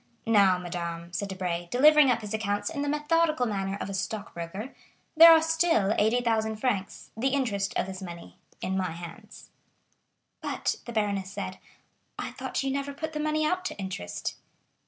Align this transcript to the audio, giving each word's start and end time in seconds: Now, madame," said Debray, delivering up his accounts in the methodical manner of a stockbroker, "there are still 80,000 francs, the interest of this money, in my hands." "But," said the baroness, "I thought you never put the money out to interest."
Now, 0.25 0.57
madame," 0.57 1.13
said 1.13 1.29
Debray, 1.29 1.67
delivering 1.69 2.09
up 2.09 2.21
his 2.21 2.33
accounts 2.33 2.71
in 2.71 2.81
the 2.81 2.89
methodical 2.89 3.45
manner 3.45 3.77
of 3.79 3.87
a 3.87 3.93
stockbroker, 3.93 4.73
"there 5.15 5.31
are 5.31 5.43
still 5.43 5.93
80,000 5.95 6.55
francs, 6.55 7.11
the 7.15 7.27
interest 7.27 7.71
of 7.77 7.85
this 7.85 8.01
money, 8.01 8.39
in 8.61 8.75
my 8.75 8.93
hands." 8.93 9.51
"But," 10.41 10.69
said 10.69 10.81
the 10.85 10.91
baroness, 10.93 11.37
"I 11.37 12.31
thought 12.31 12.63
you 12.63 12.71
never 12.71 12.95
put 12.95 13.13
the 13.13 13.19
money 13.19 13.45
out 13.45 13.63
to 13.65 13.77
interest." 13.77 14.37